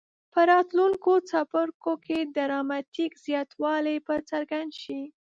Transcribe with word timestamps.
په 0.33 0.39
راتلونکو 0.51 1.11
څپرکو 1.29 1.93
کې 2.05 2.17
ډراماټیک 2.35 3.11
زیاتوالی 3.25 3.97
به 4.05 4.15
څرګند 4.29 4.71
شي. 4.81 5.01